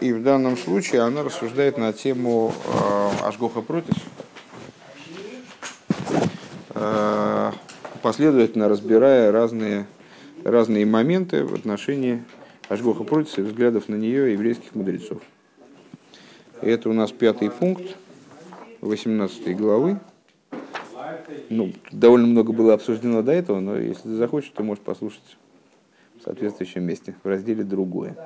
[0.00, 3.96] И в данном случае она рассуждает на тему э, Ашгоха Протис,
[6.70, 7.52] э,
[8.00, 9.88] последовательно разбирая разные,
[10.44, 12.22] разные моменты в отношении
[12.68, 15.20] Ашгоха Протис и взглядов на нее еврейских мудрецов.
[16.62, 17.96] И это у нас пятый пункт
[18.82, 19.98] 18 главы.
[21.50, 25.36] Ну, довольно много было обсуждено до этого, но если ты захочешь, то можешь послушать
[26.20, 28.16] в соответствующем месте, в разделе «Другое».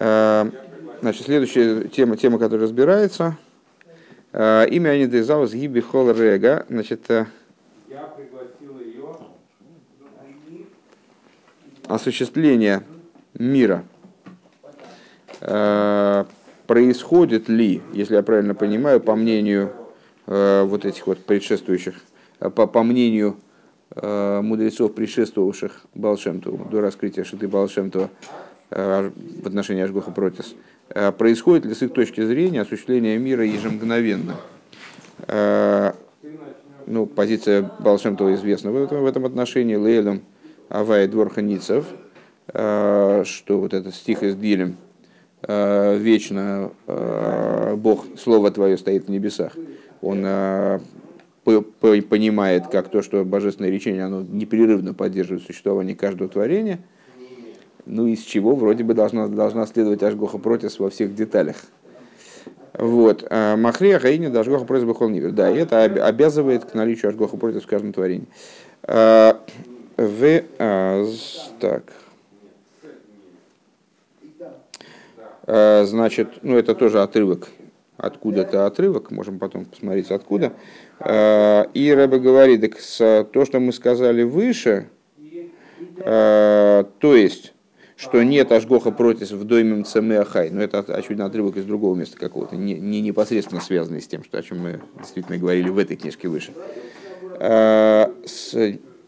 [0.00, 0.48] Э,
[1.00, 3.36] значит, следующая тема, тема, которая разбирается,
[4.32, 7.26] э, имя Анидезаус Гиби Хол Рега, значит, э,
[11.88, 12.84] осуществление
[13.34, 13.84] мира.
[16.66, 19.72] Происходит ли, если я правильно понимаю, по мнению
[20.26, 21.94] вот этих вот предшествующих,
[22.40, 23.36] по, по мнению
[23.94, 28.10] мудрецов, предшествовавших Балшемту, до раскрытия Шиты Балшемту,
[28.70, 30.54] в отношении Ашгоха Протис,
[30.90, 34.36] э, происходит ли с их точки зрения осуществление мира ежемгновенно?
[35.26, 35.92] Э,
[36.86, 40.22] ну, позиция Балшемтова известна в этом, в этом отношении, Лейлом
[40.68, 41.86] Авай Дворханицев,
[42.46, 44.76] что вот этот стих из Дилем,
[45.46, 46.70] вечно
[47.76, 49.52] Бог, Слово Твое стоит в небесах,
[50.00, 50.22] он
[51.44, 56.80] понимает, как то, что божественное речение, оно непрерывно поддерживает существование каждого творения–
[57.88, 61.56] ну из чего вроде бы должна, должна следовать Ашгоха Протис во всех деталях.
[62.74, 63.26] Вот.
[63.28, 65.32] А Махрия Хаини Дашгоха Протис Бахол Нивер.
[65.32, 68.28] Да, это обязывает к наличию Ашгоха Протис в каждом творении.
[68.84, 69.40] А,
[69.96, 70.42] в,
[71.58, 71.92] так.
[75.46, 77.48] А, значит, ну это тоже отрывок
[77.98, 80.52] откуда-то отрывок, можем потом посмотреть откуда.
[81.04, 82.76] И Рэбе говорит, так
[83.32, 84.88] то, что мы сказали выше,
[86.04, 87.52] то есть
[87.98, 90.50] что нет Ашгоха против в доме Мцамеахай.
[90.50, 94.38] Но это, очевидно, отрывок из другого места какого-то, не, не непосредственно связанный с тем, что,
[94.38, 96.52] о чем мы действительно говорили в этой книжке выше.
[97.40, 98.14] А,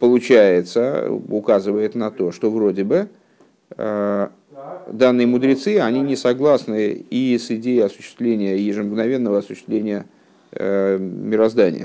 [0.01, 3.09] получается, указывает на то, что вроде бы
[3.77, 4.33] а,
[4.89, 10.07] данные мудрецы, они не согласны и с идеей осуществления, ежемгновенного осуществления
[10.51, 11.85] э, мироздания.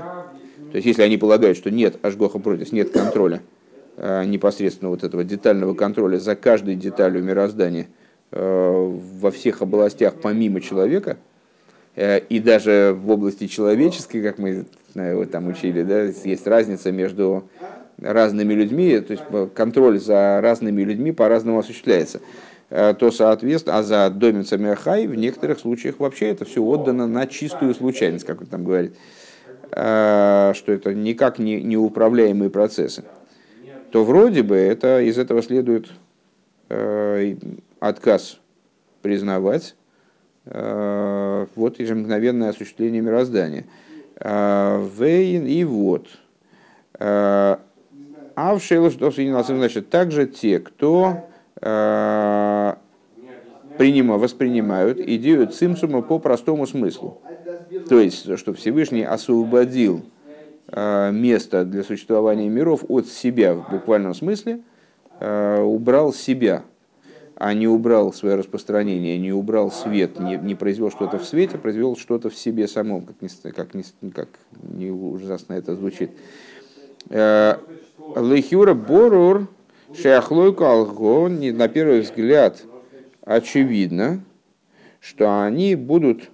[0.71, 3.41] То есть, если они полагают, что нет Ашгоха против, нет контроля,
[3.97, 7.87] непосредственно вот этого детального контроля за каждой деталью мироздания
[8.31, 11.17] э, во всех областях помимо человека,
[11.95, 17.49] э, и даже в области человеческой, как мы вот там учили, да, есть разница между
[18.01, 19.23] разными людьми, то есть
[19.53, 22.21] контроль за разными людьми по-разному осуществляется,
[22.69, 27.75] то соответственно, а за домицами Ахай в некоторых случаях вообще это все отдано на чистую
[27.75, 28.95] случайность, как он там говорит,
[29.69, 33.03] что это никак не неуправляемые процессы
[33.95, 35.87] то вроде бы это, из этого следует
[36.67, 37.37] э,
[37.79, 38.41] отказ
[39.01, 39.73] признавать
[40.43, 43.63] э, вот ежемгновенное осуществление мироздания.
[44.19, 46.09] Э, вейн и вот.
[46.99, 47.55] Э,
[48.35, 48.55] а в
[49.59, 51.29] значит, также те, кто
[51.61, 52.73] э,
[53.77, 57.21] принимают, воспринимают идею цимсума по простому смыслу.
[57.87, 60.03] То есть, что Всевышний освободил
[60.71, 64.61] место для существования миров от себя в буквальном смысле,
[65.19, 66.63] э, убрал себя,
[67.35, 71.95] а не убрал свое распространение, не убрал свет, не, не произвел что-то в свете, произвел
[71.95, 74.29] что-то в себе самом, как не, как не, как
[74.63, 76.11] не ужасно это звучит.
[77.09, 77.57] Э,
[78.15, 79.47] Лехюра борур
[79.93, 82.63] шеахлойку алго, на первый взгляд,
[83.21, 84.23] очевидно,
[84.99, 86.31] что они будут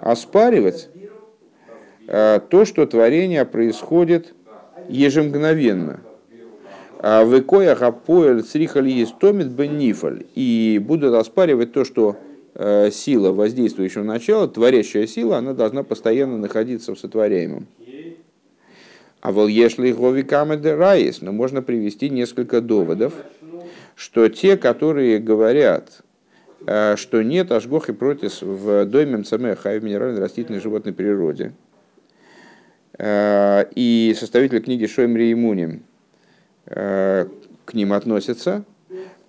[0.00, 0.97] оспаривать Э,
[2.08, 4.34] то, что творение происходит
[4.88, 6.00] ежемгновенно.
[7.00, 10.24] А в икоях апоэль црихали есть томит беннифаль.
[10.34, 12.16] И будут оспаривать то, что
[12.54, 17.66] э, сила воздействующего начала, творящая сила, она должна постоянно находиться в сотворяемом.
[19.20, 23.12] А вол ешли говикамеде раис, но можно привести несколько доводов,
[23.94, 26.02] что те, которые говорят,
[26.64, 31.52] что нет ашгохи против в доме МЦМХ, в минеральной растительной животной природе,
[33.00, 35.84] и составитель книги Шоймри и Муним
[36.66, 37.26] э,
[37.64, 38.64] к ним относится.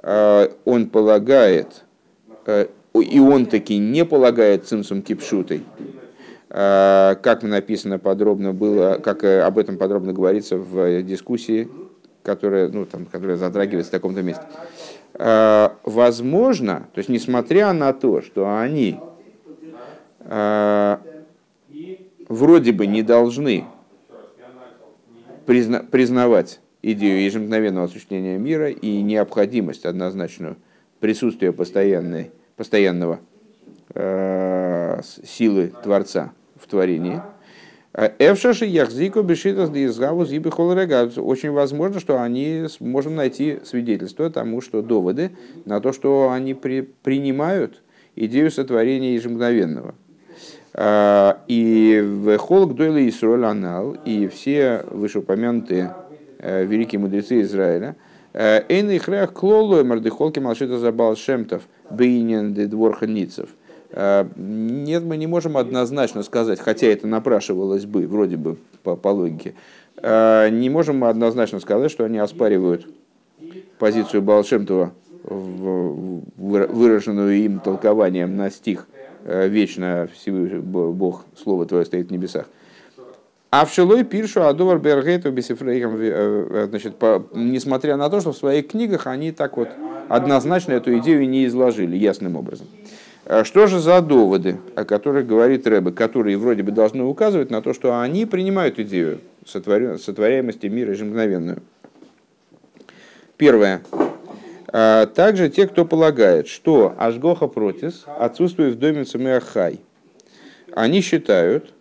[0.02, 1.84] Э, он полагает,
[2.94, 5.64] и он таки не полагает цимсум кипшутой,
[6.50, 11.70] как написано подробно было, как об этом подробно говорится в дискуссии,
[12.24, 14.42] которая, ну, там, которая затрагивается в таком-то месте.
[15.84, 19.00] Возможно, то есть несмотря на то, что они
[22.30, 23.66] вроде бы не должны
[25.46, 30.56] призна, признавать идею ежемгновенного осуществления мира и необходимость однозначную
[31.02, 33.20] присутствия постоянной, постоянного
[35.24, 37.22] силы Творца в творении.
[37.92, 45.32] Эвшаши яхзику бешитас диизгаву зиби Очень возможно, что они можем найти свидетельство тому, что доводы
[45.66, 47.82] на то, что они при, принимают
[48.16, 49.96] идею сотворения ежемгновенного.
[50.78, 55.96] И в Холк Дойла Исроль Анал, и все вышеупомянутые
[56.40, 57.96] великие мудрецы Израиля,
[58.34, 63.50] Эйн их реах клолу мардыхолки малшита забал шемтов бейнен де дворханицев–
[63.92, 69.10] Э, нет, мы не можем однозначно сказать, хотя это напрашивалось бы, вроде бы по, по
[69.10, 69.56] логике,
[69.98, 72.88] э, не можем мы однозначно сказать, что они оспаривают
[73.80, 74.94] позицию Балшемтова,
[75.24, 78.88] выраженную им толкованием на стих.
[78.94, 82.46] э, «Вечно Всевышний Бог, Слово Твое стоит в небесах».
[83.52, 88.68] А в Шилой пиршу Адовар Бергейту Бесифрейхам, значит, по, несмотря на то, что в своих
[88.68, 89.70] книгах они так вот
[90.08, 92.68] однозначно эту идею не изложили ясным образом.
[93.26, 97.62] А что же за доводы, о которых говорит Рэбе, которые вроде бы должны указывать на
[97.62, 101.62] то, что они принимают идею сотворяемости мира ежемгновенную?
[103.38, 103.82] Первое.
[104.72, 109.80] А также те, кто полагает, что Ашгоха Протис отсутствует в доме Цамеахай.
[110.74, 111.74] Они считают,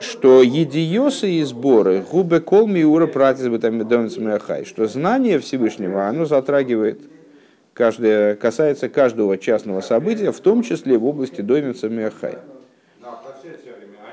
[0.00, 7.00] что едиосы и сборы губы колми ура пратис доме Цамеахай, что знание Всевышнего, оно затрагивает
[7.72, 12.38] каждое, касается каждого частного события, в том числе в области Домица Мехай.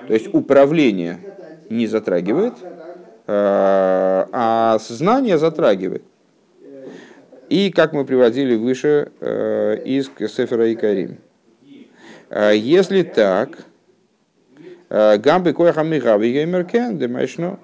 [0.07, 1.19] То есть управление
[1.69, 2.53] не затрагивает,
[3.27, 6.03] а, а сознание затрагивает.
[7.51, 11.17] И, как мы приводили выше э, из Сефера и Карим.
[12.29, 13.65] А если так,
[14.89, 17.59] э, Гамбы Геймеркен, Демайшно,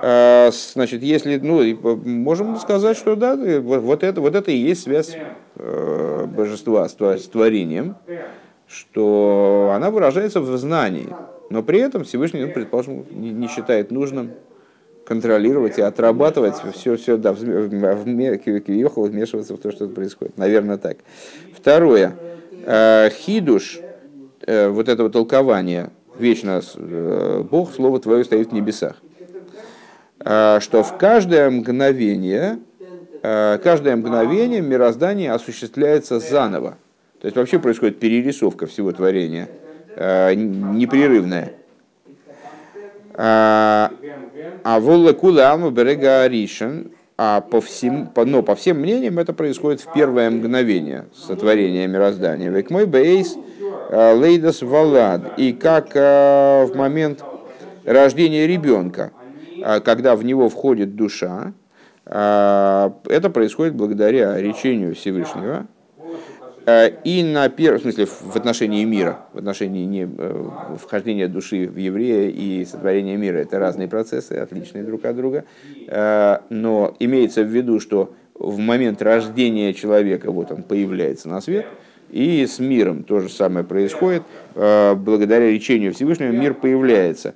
[0.00, 5.14] а, значит, если, ну, можем сказать, что да, вот это, вот это и есть связь
[5.56, 7.96] э, божества с творением,
[8.66, 11.10] что она выражается в знании,
[11.50, 14.30] но при этом Всевышний, ну, предположим, не считает нужным
[15.04, 20.38] контролировать и отрабатывать все, все да, в, вмешиваться в то, что происходит.
[20.38, 20.98] Наверное, так.
[21.56, 22.16] Второе.
[22.66, 23.80] Э, хидуш,
[24.46, 26.62] э, вот этого толкования, вечно
[27.50, 28.96] Бог, Слово Твое стоит в небесах.
[30.20, 32.58] Что в каждое мгновение,
[33.20, 36.78] каждое мгновение мироздание осуществляется заново.
[37.20, 39.50] То есть вообще происходит перерисовка всего творения,
[39.98, 41.52] непрерывная.
[44.62, 49.32] А волла кула алма берега аришен, а по всем, по, но по всем мнениям это
[49.32, 52.50] происходит в первое мгновение сотворения мироздания.
[52.50, 53.36] Век мой бейс
[53.90, 55.38] лейдас валад.
[55.38, 57.24] И как в момент
[57.84, 59.12] рождения ребенка–
[59.64, 61.52] а, когда в него входит душа,
[62.06, 65.66] это происходит благодаря речению Всевышнего.
[66.66, 70.48] А, и на первом смысле в отношении мира, в отношении не, э,
[70.80, 75.44] вхождения души в еврея и сотворения мира, это разные процессы, отличные друг от друга.
[76.50, 81.66] Но имеется в виду, что в момент рождения человека вот он появляется на свет,
[82.10, 84.22] и с миром то же самое происходит.
[84.54, 87.34] Благодаря речению Всевышнего мир появляется.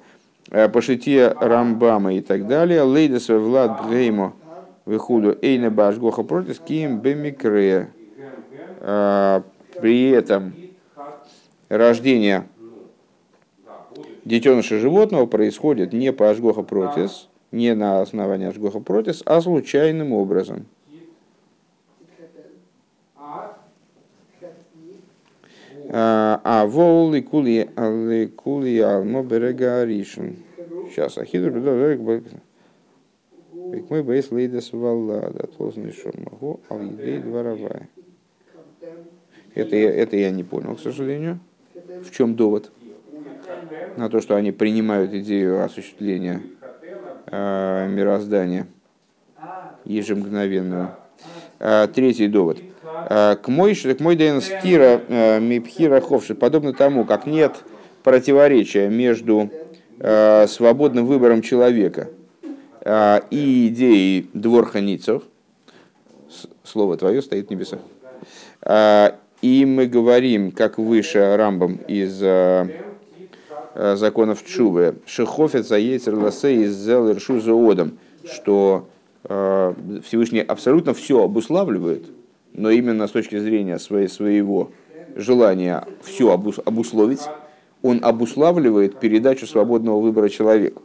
[0.50, 2.82] Э, по шите Рамбама и так далее.
[2.82, 4.32] Лейдес Влад Бгеймо
[4.86, 7.90] выходу Эйна Башгоха против Ким Бемикре.
[8.80, 9.42] Э,
[9.80, 10.54] при этом
[11.68, 12.46] рождение
[14.24, 20.66] детеныша животного происходит не по Ашгоха протис, не на основании Ашгоха протис, а случайным образом.
[25.90, 27.66] А вол кули
[28.36, 29.86] кули алмо берега.
[29.86, 31.50] Сейчас ахиду
[33.90, 37.88] мой бейс лейдес валлада, толзный шормаху, ал едей дворовая.
[39.54, 41.40] Это, это я не понял, к сожалению.
[41.74, 42.70] В чем довод?
[43.96, 46.42] На то, что они принимают идею осуществления
[47.26, 48.66] э, мироздания
[49.84, 50.98] ежемгновенного.
[51.58, 52.58] Э, третий довод.
[53.10, 57.56] Э, к мой, к мой дэн стира э, мипхира ховши, подобно тому, как нет
[58.02, 59.50] противоречия между
[59.98, 62.10] э, свободным выбором человека
[63.30, 65.24] и идеей дворханицев,
[66.64, 67.80] слово твое стоит в небесах.
[68.66, 72.18] И мы говорим, как выше Рамбом из
[73.74, 77.08] законов Чувы, Шехофет заецер ласе из зел
[77.70, 78.88] одом, что
[79.22, 82.06] Всевышний абсолютно все обуславливает–
[82.58, 84.70] но именно с точки зрения своей, своего
[85.14, 87.22] желания все обусловить,
[87.82, 90.82] он обуславливает передачу свободного выбора человеку.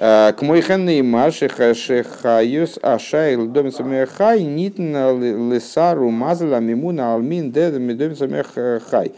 [0.00, 8.26] К мой хенный маши хашехаюс ашайл домица мехай нитна лесару мазала мимуна алмин дед домица
[8.26, 9.12] мехай.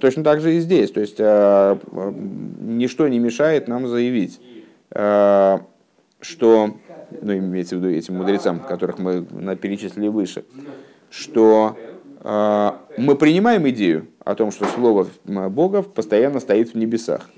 [0.00, 0.90] Точно так же и здесь.
[0.90, 4.40] То есть ничто не мешает нам заявить,
[4.88, 6.76] что,
[7.20, 10.46] ну, имеется в виду этим мудрецам, которых мы перечислили выше,
[11.10, 11.76] что
[12.24, 17.28] мы принимаем идею о том, что слово Бога постоянно стоит в небесах.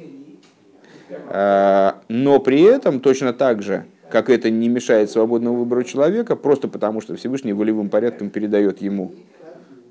[1.29, 6.69] А, но при этом точно так же, как это не мешает свободному выбору человека, просто
[6.69, 9.13] потому что Всевышний волевым порядком передает ему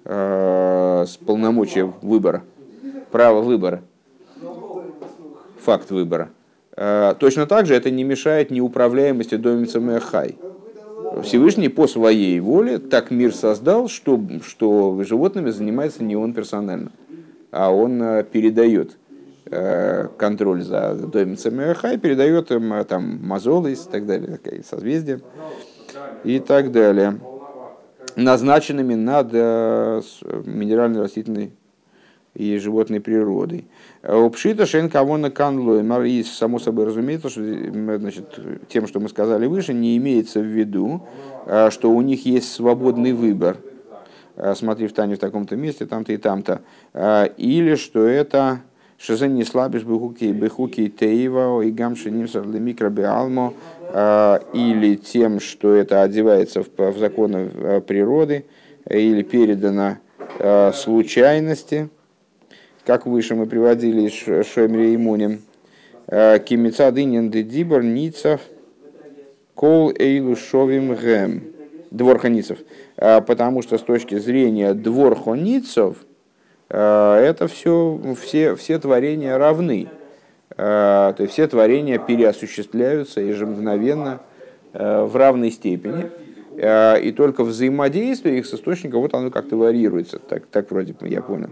[0.05, 2.43] а, с полномочия выбора,
[3.11, 3.81] право выбора,
[5.59, 6.29] факт выбора.
[6.75, 10.37] А, точно так же это не мешает неуправляемости домица Мехай.
[11.21, 16.91] Всевышний по своей воле так мир создал, что, что животными занимается не он персонально,
[17.51, 19.02] а он передает Э,
[20.17, 25.21] контроль за домицами Хай, передает им э, там мозолы и так далее, созвездия
[26.23, 27.19] и так далее,
[28.15, 30.01] назначенными над э,
[30.45, 31.51] минеральной, растительной
[32.33, 33.67] и животной природой.
[34.01, 35.83] Обшита шен кого на канлой.
[36.09, 41.07] И само собой разумеется, что значит, тем, что мы сказали выше, не имеется в виду,
[41.69, 43.57] что у них есть свободный выбор.
[44.55, 46.61] Смотри в Тане в таком-то месте, там-то и там-то.
[47.37, 48.61] Или что это
[48.97, 53.53] Шизен не слабишь бехуки бехуки теива и гамши нимсар микробиалмо
[53.89, 58.45] а, или тем, что это одевается в, в законы э, природы
[58.89, 59.97] или передано
[60.39, 61.89] а, случайности,
[62.85, 65.41] как выше мы приводили Шемре и Мунем.
[66.07, 68.41] А, Кимица дынин дибор ницев
[69.55, 71.43] кол эйлу шовим гэм.
[71.91, 72.57] Двор ханицев.
[72.95, 76.12] Потому что с точки зрения двор ханицев– Э,
[76.77, 79.89] это все, все, все творения равны.
[80.57, 84.21] Э, то есть все творения переосуществляются ежемгновенно
[84.73, 86.09] э, в равной степени.
[86.55, 90.19] И только взаимодействие их с источником, вот оно как-то варьируется.
[90.19, 91.49] Так, так вроде я понял.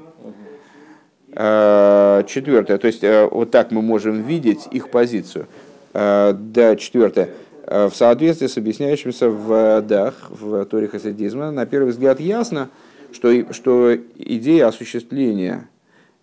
[2.27, 2.77] Четвертое.
[2.77, 5.47] То есть вот так мы можем видеть их позицию.
[5.91, 7.29] Да, четвертое.
[7.65, 12.69] В соответствии с объясняющимся в Дах, в Торе Хасидизма, на первый взгляд ясно,
[13.11, 15.69] что, что идея осуществления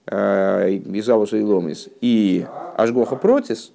[0.06, 3.72] э, Изавуса и Ломис и Ашгоха Протис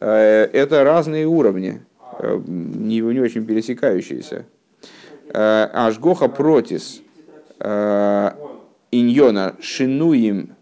[0.00, 1.82] э, это разные уровни,
[2.18, 4.46] э, не, не очень пересекающиеся.
[5.30, 7.02] Ашгоха Протис
[7.60, 10.54] Иньона Шинуим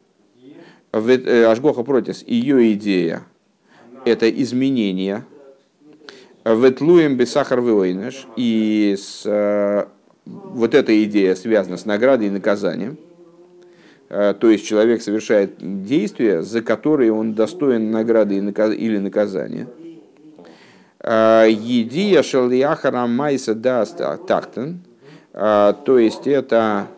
[0.91, 3.23] Ашгоха Протис, ее идея,
[4.05, 5.25] это изменение,
[6.45, 9.89] Ветлуем бесахар войнеш и с
[10.27, 12.99] вот эта идея связана с наградой и наказанием.
[14.09, 19.67] Э, то есть человек совершает действия, за которые он достоин награды или наказания.
[21.01, 24.81] Э, Едия шалияхара майса даст тахтен.
[25.33, 26.89] Э, то есть это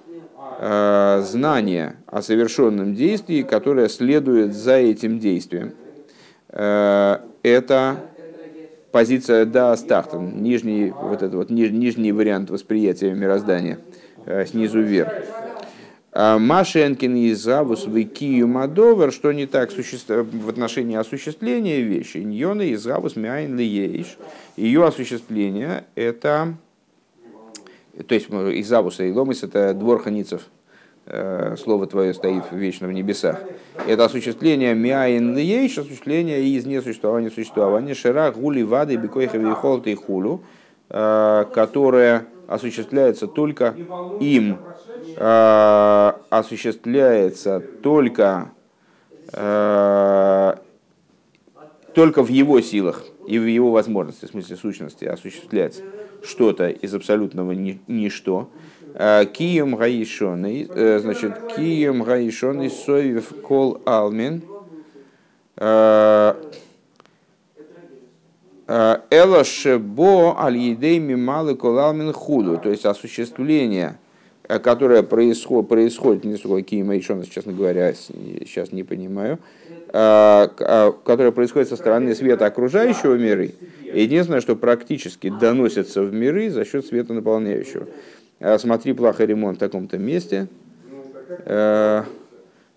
[0.60, 5.72] знание о совершенном действии, которое следует за этим действием.
[6.50, 7.96] Это
[8.92, 13.78] позиция да стартом, нижний, вот этот вот, ниж, нижний вариант восприятия мироздания,
[14.26, 15.12] э, снизу вверх.
[16.12, 22.18] А Машенкин и Завус Викию Мадовер, что не так в отношении осуществления вещи.
[22.18, 24.16] Ньона и Завус Мяйн Лиейш.
[24.56, 26.54] Ее осуществление это,
[28.06, 30.57] то есть из Завуса и Ломис это двор ханицев, Э,
[31.56, 33.40] слово твое стоит вечно в небесах.
[33.86, 40.42] Это осуществление миаин лиейш, осуществление из несуществования существования, шира гули вады бекойха вихолта и хулу,
[40.90, 43.74] э, которое осуществляется только
[44.20, 44.58] им,
[45.16, 48.50] э, осуществляется только,
[51.94, 55.82] только в его силах и в его возможности, в смысле сущности, осуществлять
[56.22, 58.48] что-то из абсолютного ничто.
[59.00, 64.42] Э, кием гаишоный, э, значит, кием гаишоный соев кол алмин.
[65.56, 66.34] Э,
[68.66, 72.58] Элашебо аль-едей мималы кол алмин худу.
[72.58, 73.98] То есть осуществление,
[74.48, 79.38] которое происходит, происходит не сколько кием гаишоный, честно говоря, сейчас не понимаю,
[79.86, 83.46] которое происходит со стороны света окружающего мира.
[83.94, 87.86] Единственное, что практически доносится в миры за счет света наполняющего.
[88.40, 90.46] А смотри, плохой ремонт в таком-то месте,
[91.28, 92.02] э,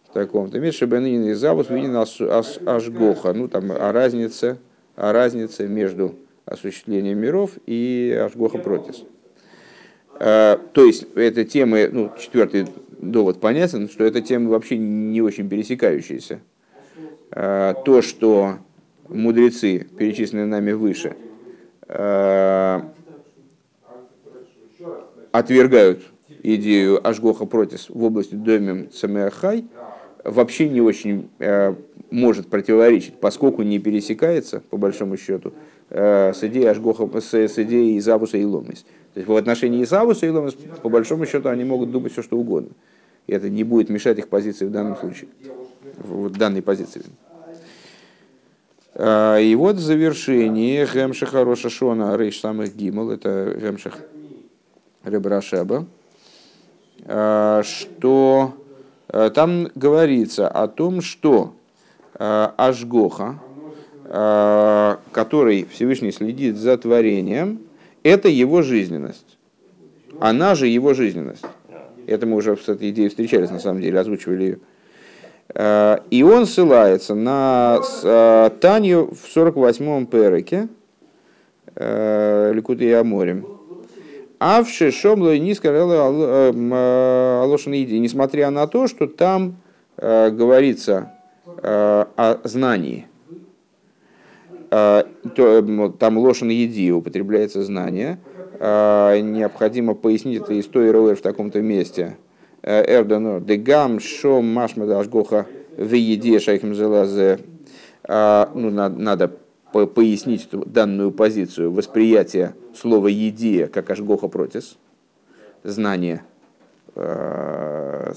[0.10, 4.58] в таком-то месте, чтобы и завус виден ашгоха, ну там о разнице,
[4.96, 6.16] о разнице между
[6.46, 9.04] осуществлением миров и ашгоха протис.
[10.20, 12.66] Э, то есть, это темы, ну, четвертый
[13.00, 16.40] довод понятен, что это темы вообще не очень пересекающиеся.
[17.32, 18.58] То, что
[19.08, 21.16] мудрецы, перечисленные нами выше,
[25.32, 26.04] отвергают
[26.44, 29.66] идею Ашгоха Протис в области Домим Самеахай,
[30.24, 31.30] вообще не очень
[32.12, 35.54] может противоречить, поскольку не пересекается, по большому счету,
[35.90, 38.86] с идеей Ашгоха, с, с идеей Изавуса и Ломис.
[39.14, 42.38] То есть в отношении Изавуса и Ломис, по большому счету, они могут думать все, что
[42.38, 42.72] угодно.
[43.28, 45.30] И это не будет мешать их позиции в данном случае,
[45.98, 47.02] в данной позиции.
[48.94, 54.00] А, и вот в завершении Гемшиха Рошашона Рейш самых Гимл, это Гемших
[55.04, 55.86] Ребрашеба,
[57.06, 58.54] а, что
[59.08, 61.54] а, там говорится о том, что
[62.14, 63.40] Ашгоха,
[64.06, 67.62] который Всевышний следит за творением,
[68.04, 69.38] это его жизненность.
[70.20, 71.46] Она же его жизненность.
[72.06, 74.60] Это мы уже с этой идеей встречались, на самом деле, озвучивали ее.
[75.54, 80.68] Э, и он ссылается на э, Танью в 48-м переке,
[81.76, 83.44] э, Ликут и.
[84.44, 85.70] А в Шишом низко
[87.44, 89.58] Алошин Иди, несмотря на то, что там
[89.98, 91.12] говорится
[91.58, 93.08] о знании.
[94.70, 98.18] Там Лошин Еди употребляется знание–
[98.62, 102.18] необходимо пояснить это из той в таком-то месте.
[102.62, 107.40] Э, Эрдано, дегам шом машмада ашгоха в еде шайхем зелазе.
[108.04, 109.32] А, ну, надо
[109.72, 114.78] пояснить данную позицию восприятия слова «едия» как ашгоха протис,
[115.64, 116.24] знание,
[116.96, 118.14] э,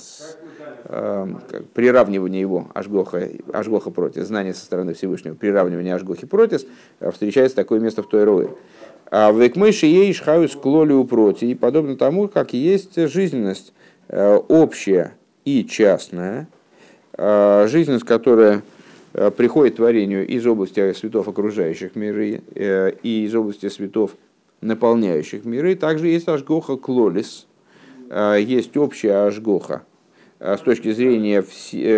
[0.84, 1.26] э,
[1.74, 6.66] приравнивание его ашгоха, ашгоха протис, знание со стороны Всевышнего, приравнивание ашгохи протис,
[7.12, 8.50] встречается такое место в той роли.
[9.10, 13.72] А в Экмыши ей шхаюс клолю проти, и подобно тому, как есть жизненность
[14.08, 15.12] э, общая
[15.44, 16.48] и частная,
[17.12, 18.60] э, жизненность, которая э,
[19.36, 24.16] приходит творению из области светов окружающих миры и из области светов
[24.60, 27.46] наполняющих миры, также есть ажгоха клолис,
[28.10, 29.82] есть общая ажгоха,
[30.40, 31.44] с точки зрения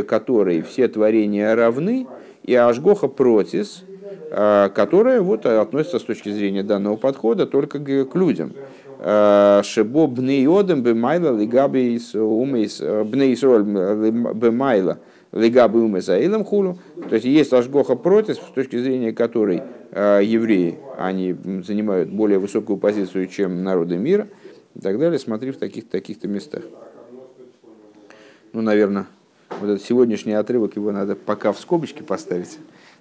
[0.02, 2.06] которой все творения равны,
[2.42, 3.82] и ажгоха протис–
[4.28, 8.52] Э, которая вот относится с точки зрения данного подхода только к людям.
[8.98, 13.04] Э, Шебо бнеодем бемайла лигабис умейс э,
[15.36, 16.78] бнейсроль бемайла лигаби умезаилам хулу.
[17.08, 23.26] То есть есть ажгоха против, с точки зрения которой евреи, они занимают более высокую позицию,
[23.28, 24.28] чем народы мира
[24.74, 25.18] и так далее.
[25.18, 26.62] Смотри в таких-то таких местах.
[28.52, 29.06] Ну, наверное,
[29.60, 32.58] вот этот сегодняшний отрывок, его надо пока в скобочки поставить.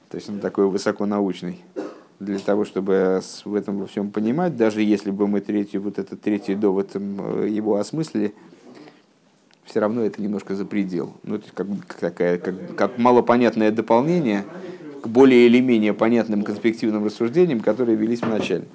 [0.09, 1.61] То есть он такой высоконаучный.
[2.19, 6.21] Для того, чтобы в этом во всем понимать, даже если бы мы третий, вот этот
[6.21, 8.33] третий довод э, его осмыслили,
[9.65, 11.13] все равно это немножко за предел.
[11.23, 11.67] Ну, это как,
[11.99, 14.45] такая, как, как малопонятное дополнение
[15.01, 18.65] к более или менее понятным конспективным рассуждениям, которые велись в начале.